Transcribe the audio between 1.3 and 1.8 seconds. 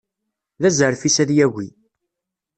yagi.